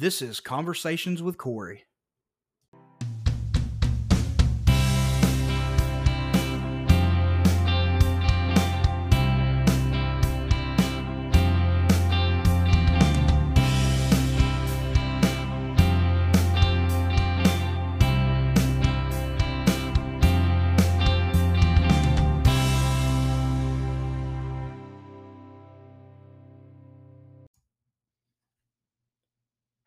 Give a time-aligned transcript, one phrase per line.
[0.00, 1.87] This is Conversations with Cory.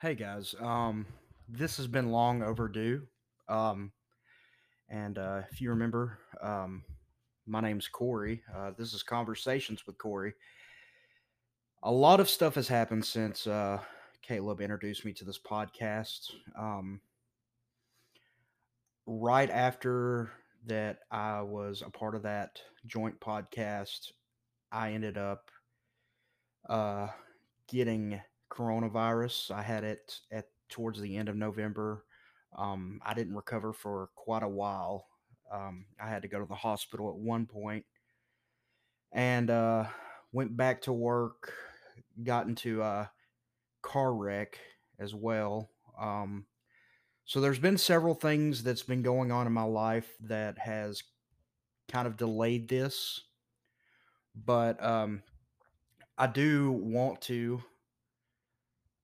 [0.02, 1.06] Hey guys, um,
[1.48, 3.04] this has been long overdue.
[3.48, 3.92] Um,
[4.90, 6.82] and uh, if you remember, um,
[7.46, 8.42] my name's Cory.
[8.52, 10.34] Uh, this is Conversations with Cory.
[11.84, 13.78] A lot of stuff has happened since uh,
[14.24, 16.32] Caleb introduced me to this podcast.
[16.58, 17.00] Um,
[19.06, 20.32] right after
[20.66, 24.14] that, I was a part of that joint podcast.
[24.72, 25.52] I ended up
[26.68, 27.10] uh,
[27.68, 28.20] getting
[28.52, 29.52] coronavirus.
[29.52, 32.06] I had it at towards the end of November.
[32.58, 35.08] Um, I didn't recover for quite a while.
[35.52, 37.86] Um, I had to go to the hospital at one point
[39.12, 39.86] and uh,
[40.32, 41.54] went back to work.
[42.24, 43.12] Got into a
[43.82, 44.60] car wreck
[45.00, 45.70] as well.
[46.00, 46.46] Um,
[47.26, 51.04] so there's been several things that's been going on in my life that has
[51.88, 53.22] kind of delayed this,
[54.36, 55.24] but um,
[56.18, 57.62] I do want to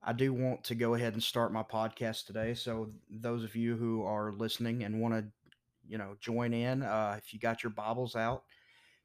[0.08, 2.54] I do want to go ahead and start my podcast today.
[2.54, 5.26] So those of you who are listening and want to,
[5.86, 8.44] you know, join in, uh, if you got your Bibles out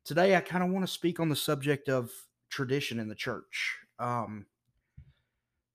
[0.06, 2.10] today, I kind of want to speak on the subject of
[2.50, 3.76] tradition in the church.
[4.00, 4.46] Um,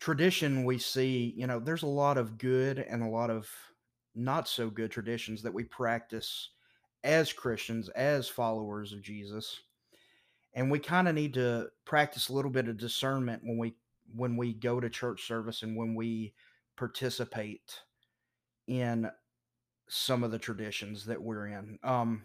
[0.01, 3.51] tradition, we see, you know, there's a lot of good and a lot of
[4.15, 6.53] not so good traditions that we practice
[7.05, 9.61] as Christians, as followers of Jesus.
[10.55, 13.75] And we kind of need to practice a little bit of discernment when we
[14.15, 16.35] when we go to church service and when we
[16.77, 17.81] participate
[18.67, 19.11] in
[19.89, 21.79] some of the traditions that we're in.
[21.83, 22.23] Um,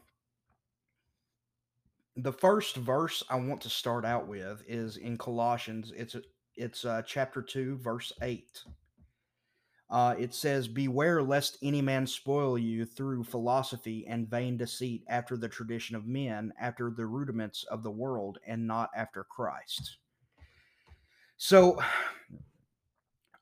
[2.16, 5.92] the first verse I want to start out with is in Colossians.
[5.96, 6.16] It's
[6.56, 8.64] it's uh, chapter two, verse eight.
[9.90, 15.38] Uh, it says, Beware lest any man spoil you through philosophy and vain deceit after
[15.38, 19.98] the tradition of men, after the rudiments of the world, and not after Christ.
[21.46, 21.78] So,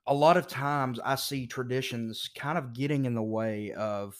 [0.07, 4.15] a lot of times I see traditions kind of getting in the way of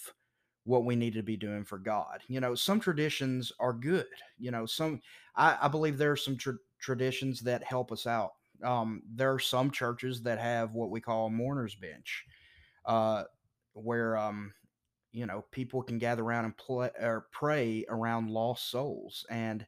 [0.66, 2.22] what we need to be doing for God.
[2.28, 4.06] You know, some traditions are good.
[4.38, 5.02] You know, some
[5.36, 8.34] I, I believe there are some tra- traditions that help us out.
[8.64, 12.24] Um, there are some churches that have what we call a mourner's bench,
[12.86, 13.24] uh,
[13.74, 14.54] where um,
[15.12, 19.66] you know people can gather around and play or pray around lost souls, and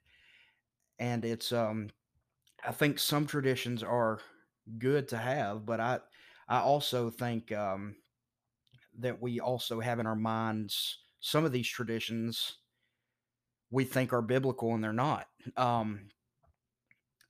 [1.00, 1.90] and it's um
[2.66, 4.20] I think some traditions are
[4.78, 6.00] good to have, but I
[6.48, 7.96] I also think um,
[9.00, 12.58] that we also have in our minds some of these traditions
[13.72, 15.26] we think are biblical and they're not.
[15.58, 16.10] Um,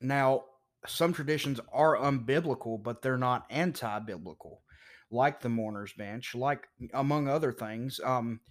[0.01, 0.43] now,
[0.85, 4.61] some traditions are unbiblical, but they're not anti-biblical,
[5.09, 8.01] like the mourner's bench, like among other things.
[8.03, 8.41] Um,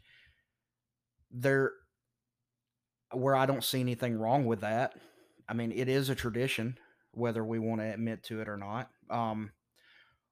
[1.30, 1.72] there,
[3.12, 4.94] where I don't see anything wrong with that.
[5.48, 6.78] I mean, it is a tradition,
[7.12, 8.90] whether we want to admit to it or not.
[9.10, 9.52] Um,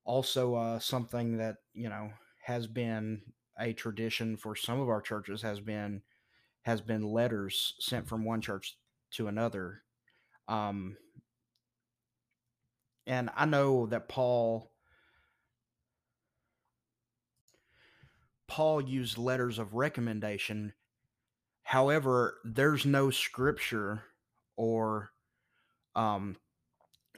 [0.05, 2.11] also, uh, something that you know
[2.45, 3.23] has been
[3.59, 6.03] a tradition for some of our churches has been
[6.63, 8.77] has been letters sent from one church
[9.13, 9.83] to another.
[10.49, 10.97] Um,
[13.07, 14.71] and I know that Paul
[18.47, 20.73] Paul used letters of recommendation.
[21.63, 24.05] However, there's no scripture
[24.61, 25.11] or
[25.97, 26.37] um,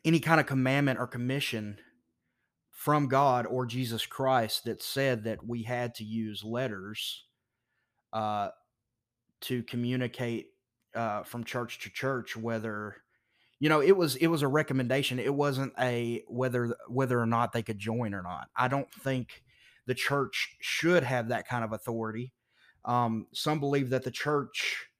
[0.04, 1.76] any kind of commandment or commission
[2.70, 7.24] from God or Jesus Christ that said that we had to use letters
[8.12, 8.50] uh,
[9.40, 10.50] to communicate
[10.94, 12.98] uh, from church to church, whether
[13.58, 15.18] you know it was it was a recommendation.
[15.18, 18.50] It wasn't a whether whether or not they could join or not.
[18.56, 19.42] I don't think
[19.86, 22.32] the church should have that kind of authority.
[22.84, 24.91] Um, some believe that the church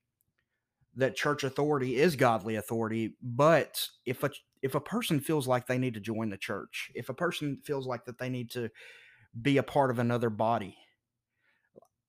[0.97, 4.31] that church authority is godly authority, but if a
[4.63, 7.87] if a person feels like they need to join the church, if a person feels
[7.87, 8.71] like that they need to
[9.41, 10.77] be a part of another body,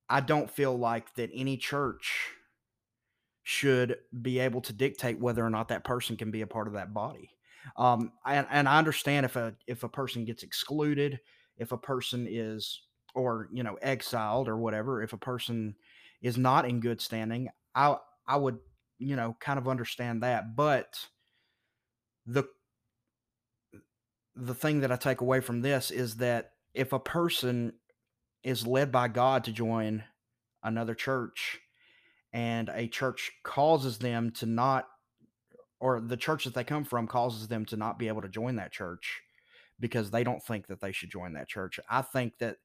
[0.10, 2.30] I don't feel like that any church
[3.44, 6.74] should be able to dictate whether or not that person can be a part of
[6.74, 7.30] that body.
[7.78, 11.20] Um, and, and I understand if a if a person gets excluded,
[11.58, 12.82] if a person is
[13.16, 15.76] or you know exiled or whatever, if a person
[16.22, 17.98] is not in good standing, I
[18.28, 18.60] I would
[19.04, 21.08] you know kind of understand that, but
[22.26, 22.46] the
[24.36, 27.74] the thing that I take away from this is that if a person
[28.44, 30.04] is led by God to join
[30.64, 31.60] another church
[32.32, 34.88] and a church causes them to not
[35.80, 38.56] or the church that they come from causes them to not be able to join
[38.56, 39.22] that church
[39.80, 41.80] because they don't think that they should join that church.
[41.90, 42.58] I think that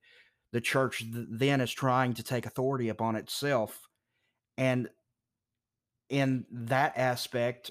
[0.53, 3.89] the church th- then is trying to take authority upon itself
[4.57, 4.89] and
[6.09, 7.71] in that aspect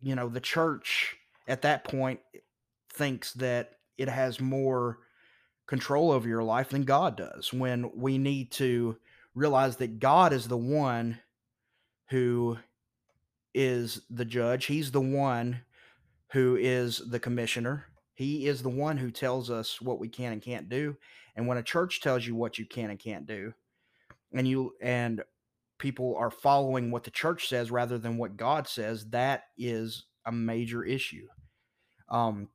[0.00, 2.38] you know the church at that point eh,
[2.92, 4.98] thinks that it has more
[5.66, 8.96] control over your life than God does when we need to
[9.34, 11.18] realize that God is the one
[12.08, 12.56] who
[13.54, 14.66] is the judge.
[14.66, 15.60] He's the one
[16.30, 17.86] who is the commissioner.
[18.14, 20.96] He is the one who tells us what we can and can't do.
[21.36, 23.52] And when a church tells you what you can and can't do,
[24.32, 25.22] and you and
[25.78, 30.32] people are following what the church says rather than what God says, that is a
[30.32, 31.26] major issue.
[32.08, 32.48] Um,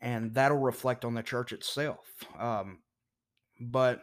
[0.00, 2.06] and that'll reflect on the church itself.
[2.38, 2.80] Um,
[3.60, 4.02] but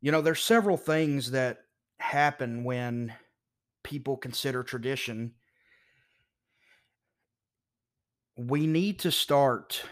[0.00, 1.58] you know, there's several things that
[1.98, 3.12] happen when
[3.82, 5.32] people consider tradition.
[8.36, 9.82] We need to start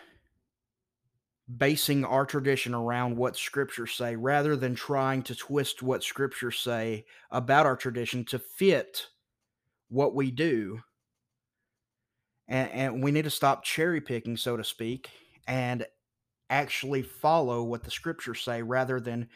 [1.55, 7.05] basing our tradition around what scriptures say rather than trying to twist what scriptures say
[7.31, 9.07] about our tradition to fit
[9.89, 10.81] what we do
[12.49, 15.11] and, and we need to stop cherry picking, so to speak,
[15.47, 15.85] and
[16.49, 19.29] actually follow what the scriptures say rather than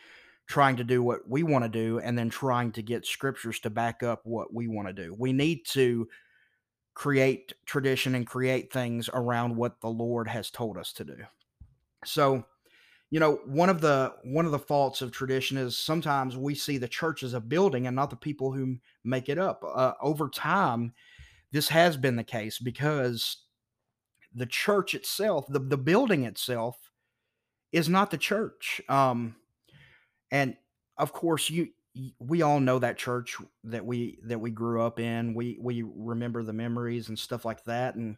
[0.47, 3.71] trying to do what we want to do and then trying to get scriptures to
[3.71, 5.15] back up what we want to do.
[5.17, 6.09] We need to
[6.95, 11.17] create tradition and create things around what the Lord has told us to do.
[12.05, 12.45] So,
[13.11, 16.79] you know, one of the one of the faults of tradition is sometimes we see
[16.79, 19.65] the church as a building and not the people who make it up.
[19.67, 20.93] Uh, over time,
[21.53, 23.39] this has been the case because
[24.35, 26.91] the church itself, the, the building itself,
[27.73, 28.81] is not the church.
[28.89, 29.37] Um,
[30.31, 30.57] and
[30.97, 31.71] of course, you
[32.21, 35.35] we all know that church that we that we grew up in.
[35.35, 38.17] We we remember the memories and stuff like that, and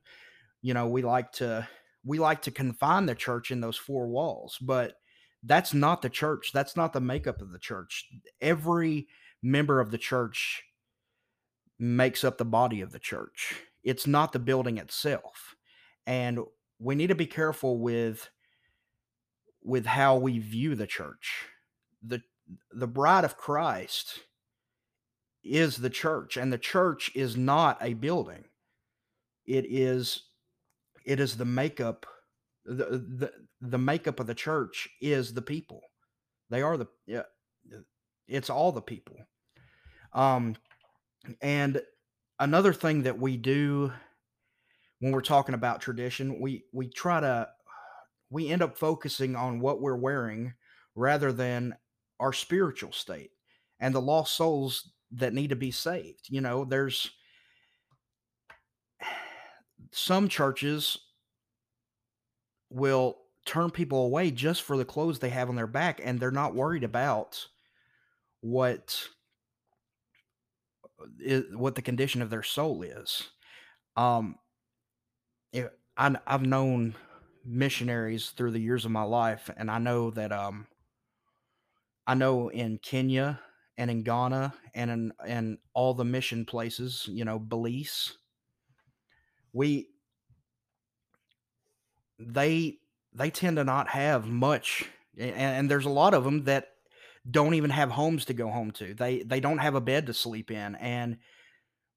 [0.61, 1.67] you know we like to
[2.05, 4.95] we like to confine the church in those four walls, but
[5.43, 6.51] that's not the church.
[6.53, 8.09] That's not the makeup of the church.
[8.41, 9.09] Every
[9.43, 10.63] member of the church
[11.79, 13.55] makes up the body of the church.
[13.83, 15.57] It's not the building itself.
[16.07, 16.41] And
[16.79, 18.29] we need to be careful with
[19.65, 21.47] with how we view the church.
[22.03, 22.23] The
[22.73, 24.21] the bride of Christ
[25.45, 28.45] is the church and the church is not a building.
[29.45, 30.25] It is
[31.05, 32.07] it is the makeup
[32.65, 35.81] the the, the makeup of the church is the people.
[36.51, 37.23] They are the yeah
[38.29, 39.17] it's all the people.
[40.13, 40.57] Um
[41.41, 41.83] and
[42.39, 43.93] another thing that we do
[45.01, 47.49] when we're talking about tradition, we we try to
[48.31, 50.55] we end up focusing on what we're wearing
[50.95, 51.75] rather than
[52.21, 53.31] our spiritual state
[53.81, 56.29] and the lost souls that need to be saved.
[56.29, 57.11] You know, there's
[59.93, 60.99] some churches
[62.71, 66.31] will turn people away just for the clothes they have on their back and they're
[66.31, 67.47] not worried about
[68.41, 69.09] what
[71.21, 73.31] is, what the condition of their soul is.
[73.97, 74.37] Um,
[75.53, 76.95] it, I, I've known
[77.45, 80.67] missionaries through the years of my life, and I know that um,
[82.07, 83.41] I know in Kenya
[83.77, 88.17] and in Ghana and in and all the mission places, you know, Belize,
[89.53, 89.89] we
[92.19, 92.79] they
[93.15, 96.69] they tend to not have much, and, and there's a lot of them that
[97.31, 98.95] don't even have homes to go home to.
[98.95, 101.19] They they don't have a bed to sleep in and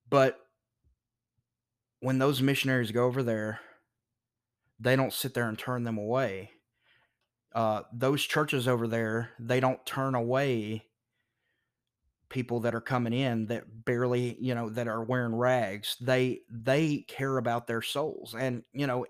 [0.10, 0.40] but
[2.00, 3.60] when those missionaries go over there,
[4.80, 6.52] they don't sit there and turn them away.
[7.54, 10.86] Uh, those churches over there, they don't turn away
[12.36, 15.96] people that are coming in that barely, you know, that are wearing rags.
[16.02, 18.36] They they care about their souls.
[18.38, 19.06] And, you know,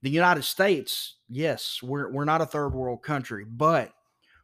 [0.00, 3.92] the United States, yes, we're we're not a third world country, but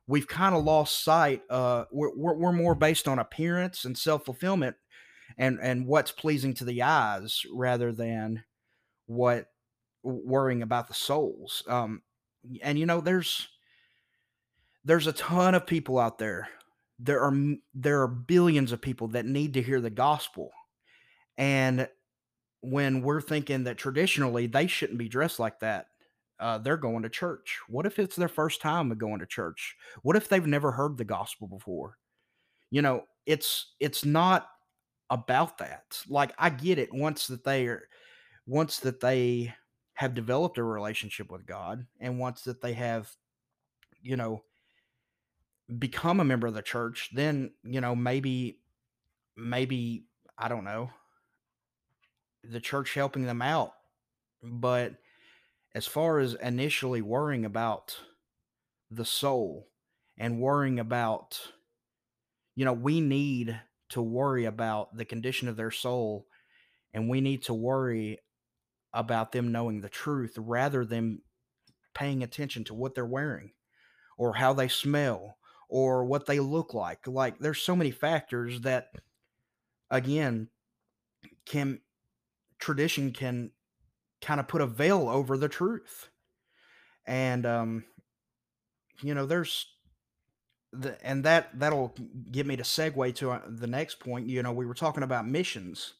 [0.09, 1.43] we've kind of lost sight.
[1.49, 4.75] Uh, we're, we're, we're more based on appearance and self fulfillment,
[5.39, 8.43] and and what's pleasing to the eyes rather than
[9.07, 9.47] what
[10.03, 11.63] worrying about the souls.
[11.69, 12.03] Um,
[12.63, 13.47] and you know, there's
[14.85, 16.49] there's a ton of people out there.
[16.99, 17.35] There are
[17.75, 20.51] there are billions of people that need to hear the gospel,
[21.37, 21.89] and
[22.61, 25.89] when we're thinking that traditionally they shouldn't be dressed like that
[26.41, 27.59] uh, they're going to church?
[27.69, 29.77] What if it's their first time of going to church?
[30.03, 31.99] What if they've never heard the gospel before?
[32.71, 34.49] You know, it's it's not
[35.11, 35.85] about that.
[36.09, 37.89] Like I get it once that they are
[38.47, 39.55] once that they
[39.95, 43.09] have developed a relationship with God and once that they have,
[44.03, 44.43] you know,
[45.79, 48.61] become a member of the church, then, you know, maybe,
[49.37, 50.07] maybe,
[50.37, 50.91] I don't know,
[52.43, 53.73] the church helping them out.
[54.43, 54.95] But
[55.75, 57.99] as far as initially worrying about
[58.91, 59.69] the soul
[60.19, 61.41] and worrying about,
[62.55, 66.27] you know, we need to worry about the condition of their soul
[66.93, 68.19] and we need to worry
[68.93, 71.21] about them knowing the truth rather than
[71.95, 73.53] paying attention to what they're wearing
[74.17, 75.37] or how they smell
[75.69, 77.07] or what they look like.
[77.07, 78.93] Like there's so many factors that
[79.91, 80.49] again
[81.47, 81.81] can
[82.59, 83.53] tradition can
[84.23, 86.11] kind of put a veil over the truth.
[87.07, 87.85] And um
[89.03, 89.67] you know there's
[90.73, 91.95] the and that that'll
[92.31, 94.29] get me to segue to uh, the next point.
[94.29, 95.95] You know, we were talking about missions.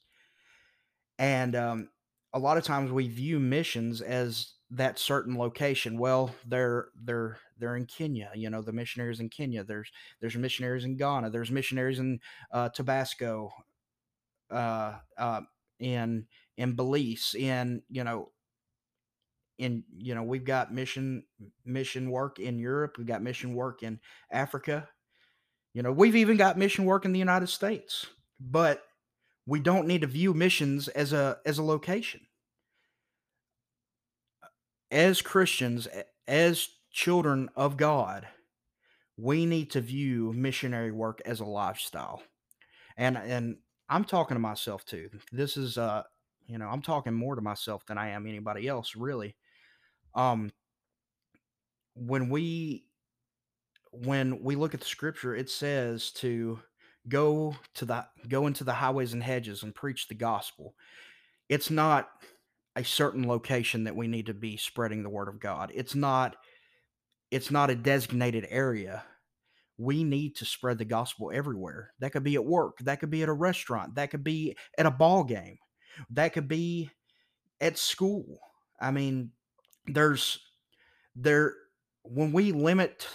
[1.19, 1.91] And um
[2.33, 5.99] a lot of times we view missions as that certain location.
[5.99, 8.31] Well, they're they're they're in Kenya.
[8.35, 9.65] You know, the missionaries in Kenya.
[9.65, 9.91] There's
[10.21, 11.31] there's missionaries in Ghana.
[11.31, 12.21] There's missionaries in
[12.53, 13.51] uh, Tabasco,
[14.51, 15.41] uh, uh,
[15.79, 16.27] in
[16.57, 17.35] in Belize.
[17.39, 18.31] In you know,
[19.59, 21.25] in you know, we've got mission
[21.65, 22.97] mission work in Europe.
[22.99, 24.01] We've got mission work in
[24.31, 24.89] Africa.
[25.73, 28.07] You know, we've even got mission work in the United States.
[28.41, 28.83] But
[29.47, 32.21] we don't need to view missions as a as a location
[34.91, 35.89] as christians
[36.27, 38.27] as children of god
[39.17, 42.23] we need to view missionary work as a lifestyle.
[42.97, 43.57] And and
[43.89, 45.11] i'm talking to myself too.
[45.33, 46.03] This is uh
[46.47, 49.37] you know i'm talking more to myself than i am anybody else really.
[50.15, 50.53] Um
[51.95, 52.87] when we
[53.93, 56.59] when we look at the scripture it says to
[57.09, 60.75] go to the go into the highways and hedges and preach the gospel.
[61.49, 62.09] It's not
[62.77, 65.71] a certain location that we need to be spreading the word of God.
[65.75, 66.37] It's not
[67.31, 69.03] it's not a designated area.
[69.77, 71.91] We need to spread the gospel everywhere.
[71.99, 74.87] That could be at work, that could be at a restaurant, that could be at
[74.87, 75.59] a ball game.
[76.11, 76.91] That could be
[77.61, 78.39] at school.
[78.81, 79.31] I mean,
[79.87, 80.39] there's
[81.17, 81.55] there
[82.03, 83.07] when we limit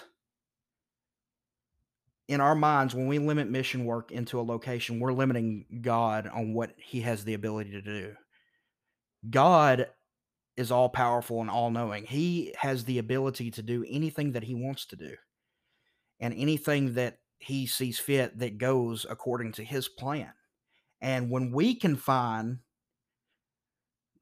[2.28, 6.54] in our minds, when we limit mission work into a location, we're limiting God on
[6.54, 8.14] what he has the ability to do.
[9.28, 9.88] God
[10.56, 12.06] is all powerful and all knowing.
[12.06, 15.16] He has the ability to do anything that he wants to do
[16.20, 20.34] and anything that he sees fit that goes according to his plan.
[21.02, 22.60] And when we can find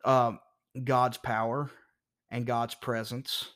[0.06, 0.34] uh,
[0.84, 1.72] God's power
[2.30, 3.52] and God's presence,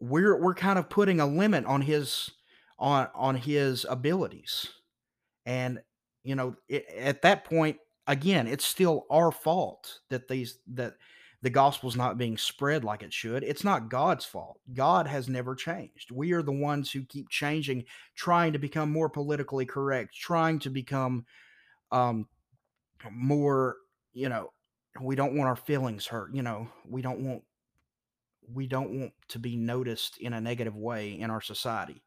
[0.00, 2.30] we're we're kind of putting a limit on his
[2.78, 4.68] on on his abilities
[5.44, 5.80] and
[6.24, 7.76] you know it, at that point
[8.10, 10.94] again it's still our fault that these that
[11.42, 13.42] the gospel's not being spread like it should.
[13.42, 14.60] It's not god's fault.
[14.74, 16.10] God has never changed.
[16.10, 20.70] We are the ones who keep changing trying to become more politically correct trying to
[20.70, 21.24] become
[21.92, 22.26] um
[23.10, 23.76] more
[24.12, 24.52] you know
[25.00, 27.42] we don't want our feelings hurt you know we don't want
[28.52, 32.02] we don't want to be noticed in a negative way in our society.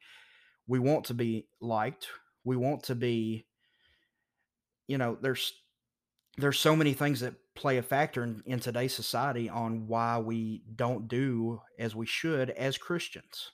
[0.67, 2.07] We want to be liked.
[2.43, 3.45] We want to be
[4.87, 5.62] you know there's
[6.37, 10.63] there's so many things that play a factor in, in today's society on why we
[10.75, 13.51] don't do as we should as christians.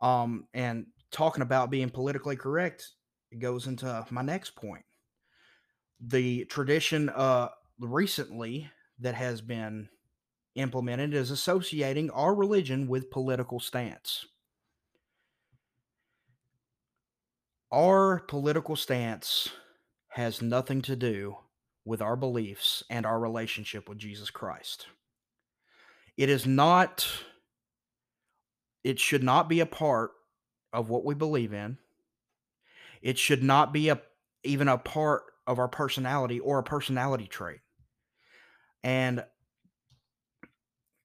[0.00, 2.88] Um and talking about being politically correct
[3.30, 4.84] it goes into my next point.
[6.00, 9.88] The tradition uh recently that has been
[10.54, 14.24] implemented is associating our religion with political stance.
[17.70, 19.50] Our political stance
[20.08, 21.36] has nothing to do
[21.86, 24.88] with our beliefs and our relationship with Jesus Christ.
[26.16, 27.06] It is not,
[28.82, 30.10] it should not be a part
[30.72, 31.78] of what we believe in.
[33.00, 34.00] It should not be a
[34.42, 37.60] even a part of our personality or a personality trait.
[38.82, 39.24] And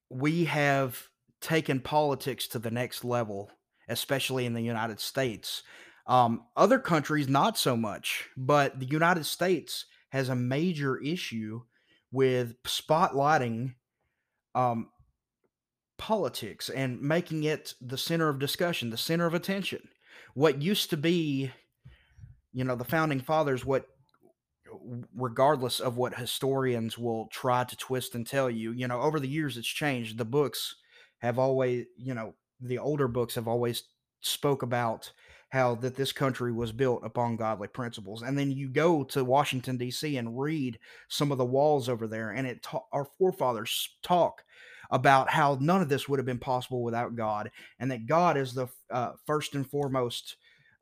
[0.08, 1.08] we have
[1.40, 3.50] taken politics to the next level,
[3.88, 5.62] especially in the United States,
[6.06, 11.62] um, other countries, not so much, but the United States has a major issue
[12.10, 13.74] with spotlighting
[14.54, 14.90] um,
[15.96, 19.80] politics and making it the center of discussion, the center of attention.
[20.34, 21.50] What used to be,
[22.52, 23.86] you know, the founding fathers, what
[25.16, 29.28] regardless of what historians will try to twist and tell you, you know, over the
[29.28, 30.18] years it's changed.
[30.18, 30.76] The books
[31.20, 33.84] have always, you know, the older books have always
[34.20, 35.10] spoke about
[35.52, 38.22] how that this country was built upon godly principles.
[38.22, 40.16] And then you go to Washington D.C.
[40.16, 40.78] and read
[41.08, 44.44] some of the walls over there, and it ta- our forefathers talk
[44.90, 48.54] about how none of this would have been possible without God, and that God is
[48.54, 50.36] the uh, first and foremost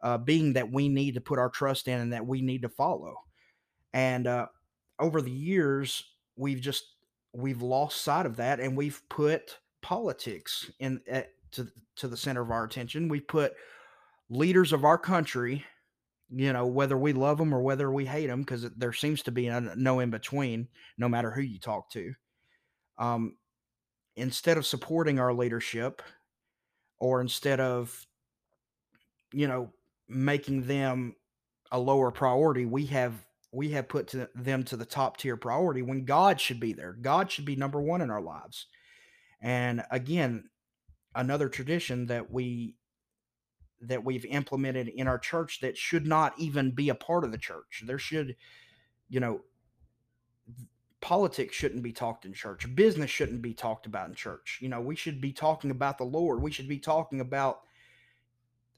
[0.05, 2.69] uh, being that we need to put our trust in and that we need to
[2.69, 3.17] follow.
[3.93, 4.47] And uh,
[5.01, 6.05] over the years,
[6.37, 6.85] we've just
[7.33, 12.43] we've lost sight of that, and we've put politics in at, to to the center
[12.43, 13.09] of our attention.
[13.09, 13.55] We put
[14.31, 15.65] leaders of our country,
[16.31, 19.33] you know, whether we love them or whether we hate them, because there seems to
[19.33, 22.15] be no in between, no matter who you talk to.
[22.99, 23.37] Um,
[24.17, 26.01] instead of supporting our leadership,
[26.99, 28.07] or instead of,
[29.33, 29.73] you know,
[30.09, 31.17] making them
[31.73, 33.15] a lower priority, we have
[33.53, 36.93] we have put to them to the top tier priority when God should be there.
[36.93, 38.67] God should be number one in our lives.
[39.41, 40.45] And again,
[41.17, 42.77] another tradition that we
[43.83, 47.39] that we've implemented in our church that should not even be a part of the
[47.39, 47.83] church.
[47.87, 48.37] There should,
[49.09, 49.41] you know,
[51.01, 52.73] politics shouldn't be talked in church.
[52.75, 54.59] Business shouldn't be talked about in church.
[54.61, 56.43] You know, we should be talking about the Lord.
[56.43, 57.61] We should be talking about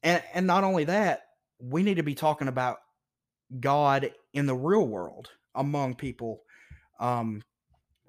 [0.03, 1.29] and and not only that,
[1.59, 2.79] we need to be talking about
[3.61, 6.43] God in the real world among people.
[6.99, 7.43] Um,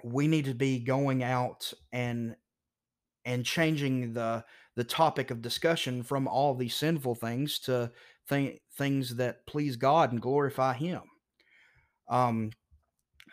[0.03, 2.35] we need to be going out and
[3.25, 4.43] and changing the
[4.75, 7.91] the topic of discussion from all these sinful things to
[8.29, 11.01] th- things that please God and glorify Him.
[12.09, 12.51] Um,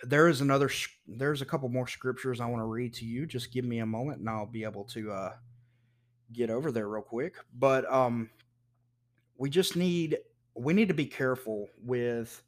[0.02, 0.70] there is another.
[1.06, 3.26] There's a couple more scriptures I want to read to you.
[3.26, 5.32] Just give me a moment, and I'll be able to uh,
[6.32, 7.34] get over there real quick.
[7.54, 8.30] But um,
[9.36, 10.18] we just need
[10.54, 12.42] we need to be careful with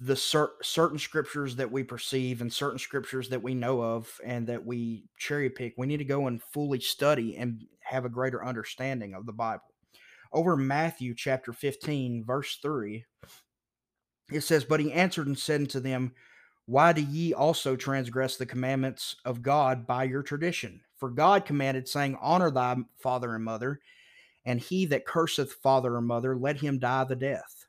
[0.00, 4.46] the cer- certain scriptures that we perceive and certain scriptures that we know of and
[4.46, 8.44] that we cherry pick we need to go and fully study and have a greater
[8.44, 9.62] understanding of the bible.
[10.32, 13.04] Over matthew chapter 15 verse 3
[14.32, 16.12] it says but he answered and said unto them
[16.66, 20.80] why do ye also transgress the commandments of god by your tradition?
[20.96, 23.80] For god commanded saying honor thy father and mother
[24.44, 27.61] and he that curseth father or mother let him die the death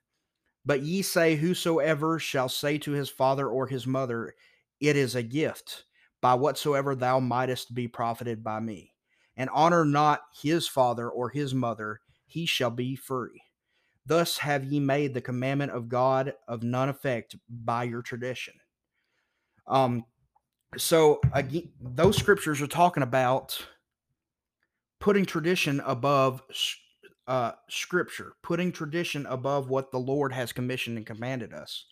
[0.65, 4.35] but ye say, Whosoever shall say to his father or his mother,
[4.79, 5.85] It is a gift,
[6.21, 8.93] by whatsoever thou mightest be profited by me,
[9.35, 13.41] and honor not his father or his mother, he shall be free.
[14.05, 18.53] Thus have ye made the commandment of God of none effect by your tradition.
[19.67, 20.05] Um,
[20.77, 23.65] so again, those scriptures are talking about
[24.99, 26.41] putting tradition above
[27.27, 31.85] uh, scripture, putting tradition above what the Lord has commissioned and commanded us.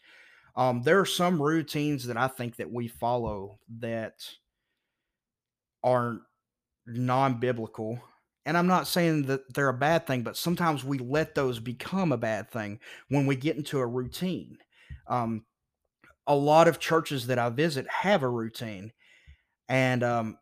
[0.56, 4.26] Um, there are some routines that I think that we follow that
[5.84, 6.20] are
[6.86, 8.02] non-biblical,
[8.46, 12.12] and I'm not saying that they're a bad thing, but sometimes we let those become
[12.12, 14.58] a bad thing when we get into a routine.
[15.08, 15.46] Um,
[16.28, 18.91] a lot of churches that I visit have a routine,
[19.70, 20.38] and um,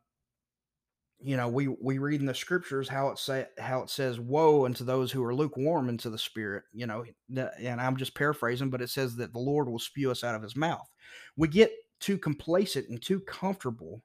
[1.21, 4.65] you know we we read in the scriptures how it say how it says woe
[4.65, 7.03] unto those who are lukewarm into the spirit you know
[7.35, 10.41] and i'm just paraphrasing but it says that the lord will spew us out of
[10.41, 10.87] his mouth.
[11.35, 14.03] We get too complacent and too comfortable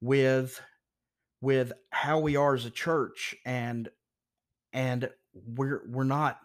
[0.00, 0.60] with
[1.40, 3.88] with how we are as a church and
[4.72, 6.38] and we're we're not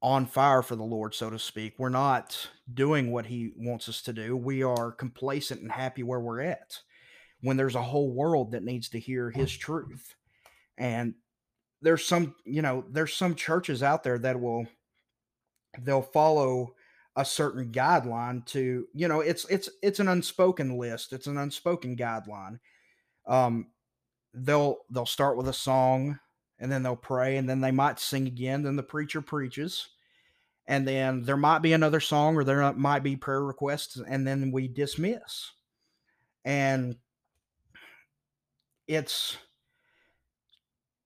[0.00, 1.74] on fire for the lord so to speak.
[1.78, 4.36] We're not doing what he wants us to do.
[4.36, 6.78] We are complacent and happy where we're at
[7.40, 10.14] when there's a whole world that needs to hear his truth.
[10.76, 11.14] And
[11.82, 14.66] there's some, you know, there's some churches out there that will
[15.82, 16.74] they'll follow
[17.16, 21.12] a certain guideline to, you know, it's it's it's an unspoken list.
[21.12, 22.58] It's an unspoken guideline.
[23.26, 23.68] Um
[24.34, 26.18] they'll they'll start with a song
[26.58, 29.88] and then they'll pray and then they might sing again, then the preacher preaches.
[30.66, 34.50] And then there might be another song or there might be prayer requests and then
[34.50, 35.52] we dismiss.
[36.44, 36.96] And
[38.88, 39.36] it's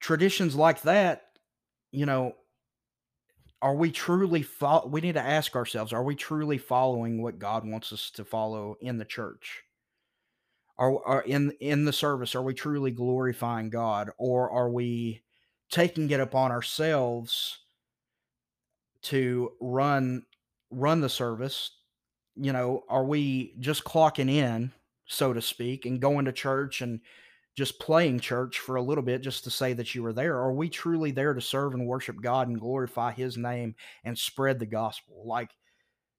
[0.00, 1.24] traditions like that,
[1.90, 2.34] you know,
[3.62, 7.64] are we truly fo- we need to ask ourselves are we truly following what god
[7.64, 9.62] wants us to follow in the church?
[10.78, 15.22] Are, are in in the service are we truly glorifying god or are we
[15.70, 17.60] taking it upon ourselves
[19.02, 20.24] to run
[20.70, 21.70] run the service?
[22.34, 24.72] You know are we just clocking in
[25.06, 27.00] so to speak and going to church and
[27.54, 30.36] just playing church for a little bit just to say that you were there?
[30.36, 34.58] Are we truly there to serve and worship God and glorify His name and spread
[34.58, 35.22] the gospel?
[35.26, 35.50] Like,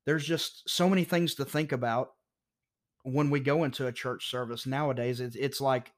[0.06, 2.12] there's just so many things to think about
[3.04, 5.20] when we go into a church service nowadays.
[5.20, 5.92] It's, it's like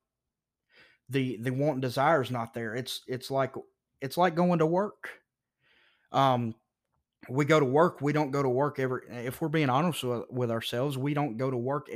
[1.10, 2.76] the the want and desire is not there.
[2.76, 3.54] It's it's like
[4.02, 5.10] it's like going to work.
[6.12, 6.56] Um,
[7.30, 8.02] we go to work.
[8.02, 9.02] We don't go to work every.
[9.10, 11.90] If we're being honest with, with ourselves, we don't go to work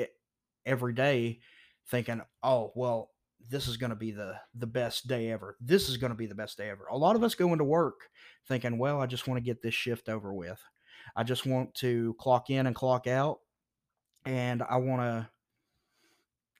[0.65, 1.39] every day
[1.88, 3.12] thinking, "Oh, well,
[3.47, 5.58] this is going to be the the best day ever.
[5.60, 7.63] This is going to be the best day ever." A lot of us go into
[7.63, 8.10] work
[8.47, 10.62] thinking, "Well, I just want to get this shift over with.
[11.15, 13.39] I just want to clock in and clock out,
[14.25, 15.30] and I want to."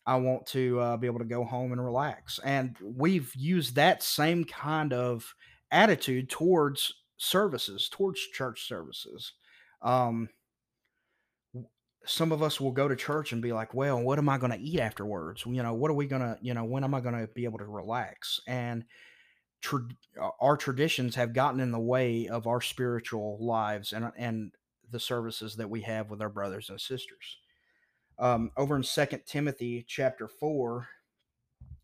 [0.06, 2.40] I want to uh, be able to go home and relax.
[2.44, 5.36] And we've used that same kind of
[5.70, 9.34] attitude towards services, towards church services.
[9.84, 10.30] Um,
[12.06, 14.52] some of us will go to church and be like, well, what am I going
[14.52, 15.44] to eat afterwards?
[15.46, 17.44] You know, what are we going to, you know, when am I going to be
[17.44, 18.40] able to relax?
[18.48, 18.86] And
[19.62, 19.88] tra-
[20.40, 24.52] our traditions have gotten in the way of our spiritual lives and, and
[24.90, 27.38] the services that we have with our brothers and sisters.
[28.18, 30.88] Um, over in Second Timothy chapter 4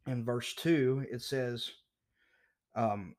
[0.08, 1.72] and verse 2, it says,
[2.76, 3.16] um,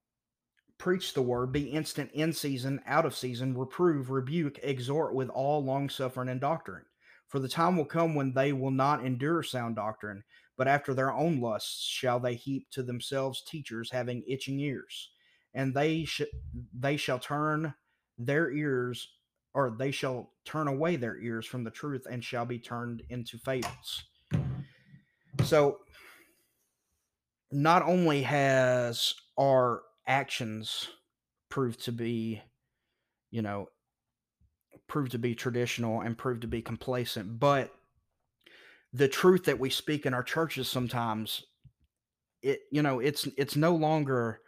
[0.79, 5.65] preach the word, be instant in season, out of season, reprove, rebuke, exhort with all
[5.65, 6.85] long suffering and doctrine.
[7.29, 10.23] For the time will come when they will not endure sound doctrine,
[10.57, 15.11] but after their own lusts shall they heap to themselves teachers having itching ears,
[15.55, 16.23] and they sh-
[16.73, 17.75] they shall turn
[18.19, 19.09] their ears
[19.57, 23.39] or they shall turn away their ears from the truth and shall be turned into
[23.39, 24.05] fables.
[25.43, 25.79] So
[27.51, 30.89] not only has our actions
[31.49, 32.43] proved to be,
[33.31, 33.69] you know,
[34.89, 37.39] proved to be traditional and proved to be complacent.
[37.39, 37.73] But
[38.93, 41.45] the truth that we speak in our churches sometimes,
[42.43, 44.41] it you know, it's it's no longer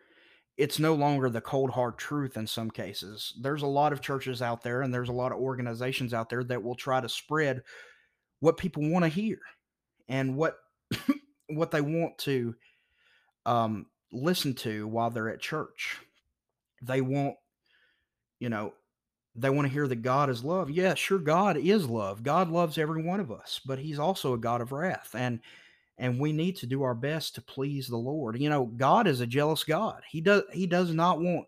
[0.56, 3.32] it's no longer the cold hard truth in some cases.
[3.40, 6.42] There's a lot of churches out there and there's a lot of organizations out there
[6.44, 7.62] that will try to spread
[8.40, 9.38] what people want to hear
[10.08, 10.56] and what
[11.48, 12.54] what they want to
[13.46, 15.98] um, listen to while they're at church.
[16.82, 17.36] They want,
[18.38, 18.72] you know,
[19.34, 20.70] they want to hear that God is love.
[20.70, 22.22] Yeah, sure, God is love.
[22.22, 25.40] God loves every one of us, but He's also a God of wrath, and
[25.96, 28.40] and we need to do our best to please the Lord.
[28.40, 30.02] You know, God is a jealous God.
[30.08, 31.46] He does He does not want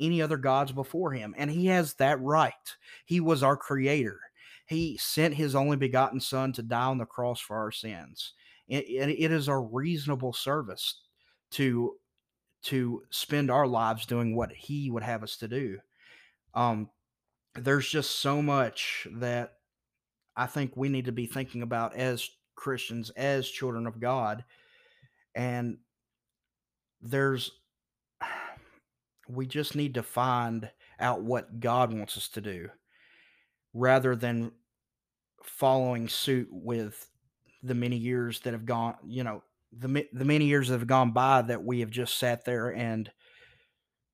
[0.00, 2.52] any other gods before Him, and He has that right.
[3.06, 4.20] He was our Creator.
[4.66, 8.34] He sent His only begotten Son to die on the cross for our sins.
[8.68, 11.00] It, it is a reasonable service
[11.52, 11.94] to
[12.64, 15.78] to spend our lives doing what he would have us to do.
[16.54, 16.90] Um,
[17.54, 19.54] there's just so much that
[20.36, 24.44] I think we need to be thinking about as Christians, as children of God.
[25.34, 25.78] And
[27.00, 27.50] there's,
[29.28, 32.68] we just need to find out what God wants us to do
[33.74, 34.52] rather than
[35.42, 37.08] following suit with
[37.62, 39.42] the many years that have gone, you know,
[39.76, 43.10] the the many years that have gone by that we have just sat there and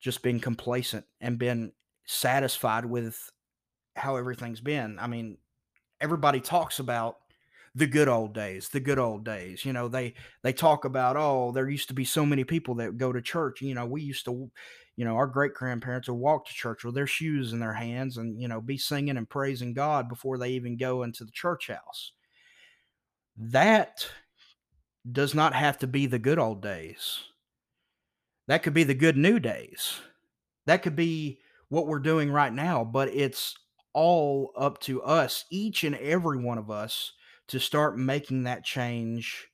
[0.01, 1.73] just been complacent and been
[2.07, 3.31] satisfied with
[3.97, 4.99] how everything's been.
[4.99, 5.39] I mean,
[6.01, 7.17] everybody talks about
[7.75, 9.65] the good old days, the good old days.
[9.65, 12.97] You know, they they talk about oh, there used to be so many people that
[12.97, 13.61] go to church.
[13.61, 14.51] You know, we used to,
[14.97, 18.17] you know, our great grandparents would walk to church with their shoes in their hands
[18.17, 21.69] and you know be singing and praising God before they even go into the church
[21.69, 22.13] house.
[23.37, 24.09] That
[25.11, 27.21] does not have to be the good old days.
[28.47, 30.01] That could be the good new days.
[30.67, 33.55] That could be what we're doing right now, but it's
[33.93, 37.13] all up to us, each and every one of us,
[37.49, 39.49] to start making that change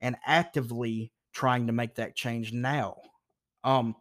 [0.00, 2.96] and actively trying to make that change now.
[3.64, 3.96] Um,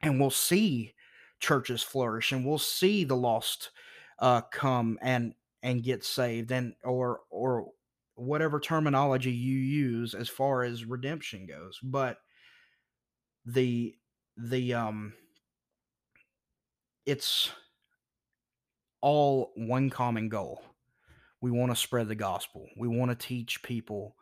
[0.00, 0.94] and we'll see
[1.38, 3.70] churches flourish and we'll see the lost
[4.18, 7.70] uh, come and and get saved and or or
[8.22, 12.18] whatever terminology you use as far as redemption goes but
[13.44, 13.94] the
[14.36, 15.12] the um
[17.04, 17.50] it's
[19.00, 20.62] all one common goal.
[21.40, 22.68] We want to spread the gospel.
[22.76, 24.14] We want to teach people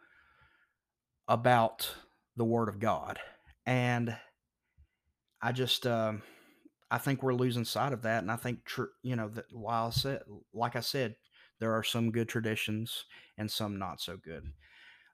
[1.29, 1.95] about
[2.37, 3.19] the word of god.
[3.67, 4.17] And
[5.43, 6.23] i just um
[6.91, 9.87] i think we're losing sight of that and i think tr- you know that while
[9.87, 10.21] i said
[10.53, 11.15] like i said
[11.61, 13.05] there are some good traditions
[13.38, 14.51] and some not so good.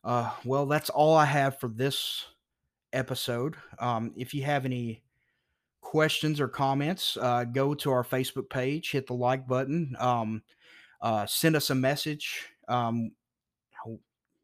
[0.02, 2.24] Uh, well, that's all I have for this
[2.92, 3.56] episode.
[3.78, 5.02] Um, if you have any
[5.80, 10.42] questions or comments, uh, go to our Facebook page, hit the like button, um,
[11.00, 12.46] uh, send us a message.
[12.68, 13.10] Um,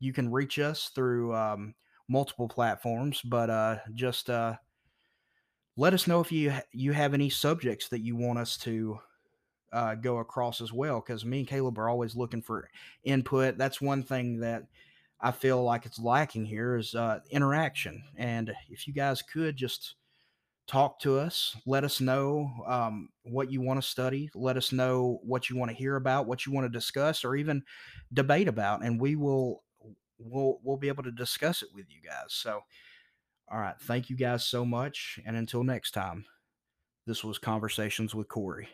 [0.01, 1.75] you can reach us through um,
[2.09, 4.57] multiple platforms, but uh, just uh,
[5.77, 8.99] let us know if you you have any subjects that you want us to
[9.73, 12.69] uh, go across as well because me and Caleb are always looking for
[13.05, 13.59] input.
[13.59, 14.65] That's one thing that
[15.21, 18.03] I feel like it's lacking here is uh, interaction.
[18.17, 19.95] And if you guys could just
[20.67, 21.57] talk to us.
[21.67, 24.31] Let us know um, what you want to study.
[24.35, 27.37] Let us know what you want to hear about, what you want to discuss, or
[27.37, 27.63] even
[28.13, 29.63] debate about, and we will
[30.19, 32.29] we'll we'll be able to discuss it with you guys.
[32.29, 32.61] So,
[33.51, 36.25] all right, thank you guys so much, and until next time,
[37.07, 38.69] this was conversations with Cory.